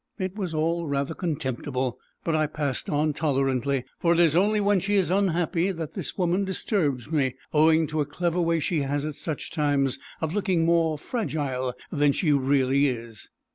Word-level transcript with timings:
It 0.17 0.35
was 0.35 0.55
all 0.55 0.87
rather 0.87 1.13
contemptible, 1.13 1.99
but 2.23 2.35
I 2.35 2.47
passed 2.47 2.89
on 2.89 3.13
tolerantly, 3.13 3.85
for 3.99 4.13
it 4.13 4.17
is 4.19 4.35
only 4.35 4.59
when 4.59 4.79
she 4.79 4.95
is 4.95 5.11
unhappy 5.11 5.69
that 5.69 5.93
this 5.93 6.17
woman 6.17 6.43
disturbs 6.43 7.11
me, 7.11 7.35
owing 7.53 7.85
to 7.85 8.01
a 8.01 8.05
clever 8.07 8.41
way 8.41 8.59
she 8.59 8.79
has 8.81 9.05
at 9.05 9.13
such 9.13 9.51
times 9.51 9.99
of 10.19 10.33
looking 10.33 10.65
more 10.65 10.97
fragile 10.97 11.75
than 11.91 12.13
she 12.13 12.31
really 12.33 12.87
is. 12.87 13.29